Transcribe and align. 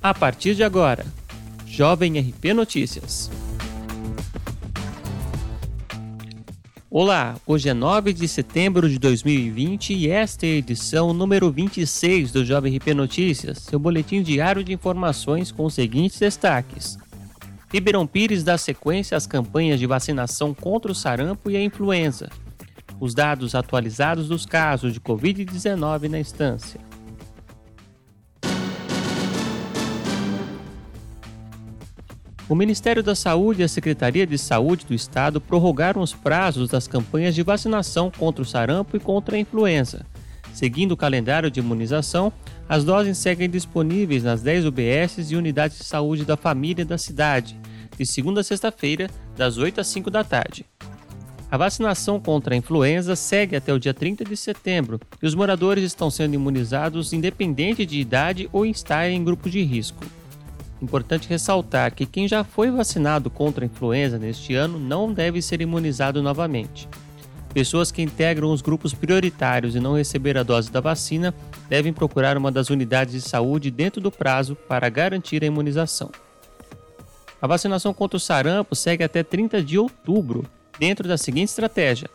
A 0.00 0.14
partir 0.14 0.54
de 0.54 0.62
agora, 0.62 1.04
Jovem 1.66 2.20
RP 2.20 2.54
Notícias. 2.54 3.28
Olá, 6.88 7.34
hoje 7.44 7.68
é 7.68 7.74
9 7.74 8.12
de 8.12 8.28
setembro 8.28 8.88
de 8.88 8.96
2020 8.96 9.92
e 9.92 10.08
esta 10.08 10.46
é 10.46 10.50
a 10.50 10.54
edição 10.54 11.12
número 11.12 11.50
26 11.50 12.30
do 12.30 12.44
Jovem 12.44 12.76
RP 12.76 12.94
Notícias, 12.94 13.58
seu 13.58 13.80
boletim 13.80 14.22
diário 14.22 14.62
de 14.62 14.72
informações 14.72 15.50
com 15.50 15.64
os 15.64 15.74
seguintes 15.74 16.20
destaques. 16.20 16.96
Ribeirão 17.68 18.06
Pires 18.06 18.44
dá 18.44 18.56
sequência 18.56 19.16
às 19.16 19.26
campanhas 19.26 19.80
de 19.80 19.86
vacinação 19.86 20.54
contra 20.54 20.92
o 20.92 20.94
sarampo 20.94 21.50
e 21.50 21.56
a 21.56 21.62
influenza. 21.62 22.30
Os 23.00 23.14
dados 23.14 23.52
atualizados 23.56 24.28
dos 24.28 24.46
casos 24.46 24.92
de 24.92 25.00
Covid-19 25.00 26.08
na 26.08 26.20
instância. 26.20 26.80
O 32.48 32.54
Ministério 32.54 33.02
da 33.02 33.14
Saúde 33.14 33.60
e 33.60 33.64
a 33.64 33.68
Secretaria 33.68 34.26
de 34.26 34.38
Saúde 34.38 34.86
do 34.86 34.94
Estado 34.94 35.38
prorrogaram 35.38 36.00
os 36.00 36.14
prazos 36.14 36.70
das 36.70 36.88
campanhas 36.88 37.34
de 37.34 37.42
vacinação 37.42 38.10
contra 38.10 38.40
o 38.40 38.46
sarampo 38.46 38.96
e 38.96 39.00
contra 39.00 39.36
a 39.36 39.38
influenza. 39.38 40.06
Seguindo 40.54 40.92
o 40.92 40.96
calendário 40.96 41.50
de 41.50 41.60
imunização, 41.60 42.32
as 42.66 42.84
doses 42.84 43.18
seguem 43.18 43.50
disponíveis 43.50 44.22
nas 44.22 44.40
10 44.40 44.64
UBSs 44.64 45.30
e 45.30 45.36
unidades 45.36 45.76
de 45.76 45.84
saúde 45.84 46.24
da 46.24 46.38
família 46.38 46.86
da 46.86 46.96
cidade, 46.96 47.54
de 47.98 48.06
segunda 48.06 48.40
a 48.40 48.44
sexta-feira, 48.44 49.10
das 49.36 49.58
8 49.58 49.82
às 49.82 49.86
5 49.88 50.10
da 50.10 50.24
tarde. 50.24 50.64
A 51.50 51.56
vacinação 51.58 52.18
contra 52.18 52.54
a 52.54 52.56
influenza 52.56 53.14
segue 53.14 53.56
até 53.56 53.74
o 53.74 53.78
dia 53.78 53.92
30 53.92 54.24
de 54.24 54.36
setembro 54.38 54.98
e 55.22 55.26
os 55.26 55.34
moradores 55.34 55.84
estão 55.84 56.10
sendo 56.10 56.34
imunizados 56.34 57.12
independente 57.12 57.84
de 57.84 58.00
idade 58.00 58.48
ou 58.52 58.64
estarem 58.64 59.18
em 59.18 59.24
grupo 59.24 59.50
de 59.50 59.62
risco. 59.62 60.02
Importante 60.80 61.28
ressaltar 61.28 61.94
que 61.94 62.06
quem 62.06 62.28
já 62.28 62.44
foi 62.44 62.70
vacinado 62.70 63.28
contra 63.28 63.64
a 63.64 63.66
influenza 63.66 64.18
neste 64.18 64.54
ano 64.54 64.78
não 64.78 65.12
deve 65.12 65.42
ser 65.42 65.60
imunizado 65.60 66.22
novamente. 66.22 66.88
Pessoas 67.52 67.90
que 67.90 68.02
integram 68.02 68.52
os 68.52 68.62
grupos 68.62 68.94
prioritários 68.94 69.74
e 69.74 69.80
não 69.80 69.94
receberam 69.94 70.40
a 70.40 70.44
dose 70.44 70.70
da 70.70 70.80
vacina 70.80 71.34
devem 71.68 71.92
procurar 71.92 72.36
uma 72.36 72.52
das 72.52 72.70
unidades 72.70 73.14
de 73.14 73.20
saúde 73.20 73.70
dentro 73.70 74.00
do 74.00 74.12
prazo 74.12 74.54
para 74.54 74.88
garantir 74.88 75.42
a 75.42 75.46
imunização. 75.46 76.10
A 77.40 77.46
vacinação 77.46 77.92
contra 77.94 78.16
o 78.16 78.20
sarampo 78.20 78.76
segue 78.76 79.02
até 79.02 79.22
30 79.22 79.62
de 79.62 79.78
outubro, 79.78 80.44
dentro 80.78 81.08
da 81.08 81.16
seguinte 81.16 81.48
estratégia: 81.48 82.08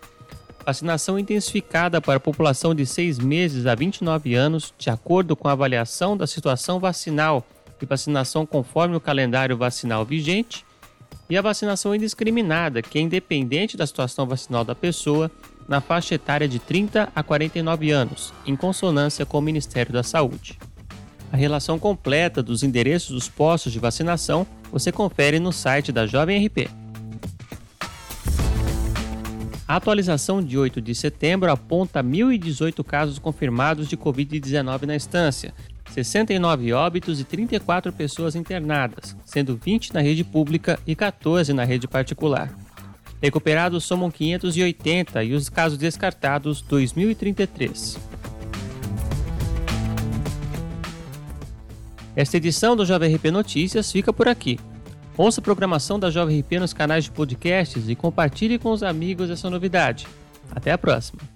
vacinação 0.65 1.17
intensificada 1.17 1.99
para 1.99 2.15
a 2.15 2.19
população 2.19 2.75
de 2.75 2.85
6 2.85 3.19
meses 3.19 3.65
a 3.65 3.75
29 3.75 4.35
anos, 4.35 4.73
de 4.77 4.89
acordo 4.89 5.35
com 5.35 5.47
a 5.47 5.53
avaliação 5.53 6.15
da 6.15 6.27
situação 6.27 6.79
vacinal 6.79 7.45
e 7.83 7.87
vacinação 7.87 8.45
conforme 8.45 8.95
o 8.95 9.01
calendário 9.01 9.57
vacinal 9.57 10.05
vigente, 10.05 10.65
e 11.29 11.37
a 11.37 11.41
vacinação 11.41 11.95
indiscriminada, 11.95 12.81
que 12.81 12.97
é 12.97 13.01
independente 13.01 13.77
da 13.77 13.87
situação 13.87 14.25
vacinal 14.25 14.63
da 14.63 14.75
pessoa, 14.75 15.31
na 15.67 15.79
faixa 15.79 16.15
etária 16.15 16.47
de 16.47 16.59
30 16.59 17.09
a 17.15 17.23
49 17.23 17.91
anos, 17.91 18.33
em 18.45 18.55
consonância 18.55 19.25
com 19.25 19.37
o 19.37 19.41
Ministério 19.41 19.93
da 19.93 20.03
Saúde. 20.03 20.59
A 21.31 21.37
relação 21.37 21.79
completa 21.79 22.43
dos 22.43 22.61
endereços 22.61 23.11
dos 23.11 23.29
postos 23.29 23.71
de 23.71 23.79
vacinação 23.79 24.45
você 24.71 24.91
confere 24.91 25.39
no 25.39 25.51
site 25.51 25.91
da 25.91 26.05
Jovem 26.05 26.45
RP. 26.45 26.69
A 29.67 29.77
atualização 29.77 30.43
de 30.43 30.57
8 30.57 30.81
de 30.81 30.93
setembro 30.93 31.49
aponta 31.49 32.03
1.018 32.03 32.83
casos 32.83 33.17
confirmados 33.17 33.87
de 33.87 33.97
Covid-19 33.97 34.83
na 34.83 34.95
instância, 34.95 35.53
69 35.93 36.73
óbitos 36.73 37.19
e 37.19 37.23
34 37.23 37.93
pessoas 37.93 38.35
internadas, 38.35 39.15
sendo 39.23 39.55
20 39.55 39.93
na 39.93 40.01
rede 40.01 40.23
pública 40.23 40.79
e 40.87 40.95
14 40.95 41.53
na 41.53 41.63
rede 41.63 41.87
particular. 41.87 42.51
Recuperados 43.21 43.83
somam 43.83 44.09
580 44.09 45.23
e 45.23 45.33
os 45.33 45.49
casos 45.49 45.77
descartados 45.77 46.63
2.033. 46.63 47.97
Esta 52.15 52.37
edição 52.37 52.75
do 52.75 52.85
Jovem 52.85 53.15
RP 53.15 53.25
Notícias 53.25 53.91
fica 53.91 54.11
por 54.11 54.27
aqui. 54.27 54.59
Ouça 55.15 55.41
a 55.41 55.43
programação 55.43 55.99
da 55.99 56.09
Jovem 56.09 56.39
RP 56.39 56.53
nos 56.53 56.73
canais 56.73 57.03
de 57.03 57.11
podcasts 57.11 57.87
e 57.87 57.95
compartilhe 57.95 58.57
com 58.57 58.71
os 58.71 58.81
amigos 58.81 59.29
essa 59.29 59.47
novidade. 59.47 60.07
Até 60.51 60.71
a 60.71 60.77
próxima! 60.77 61.32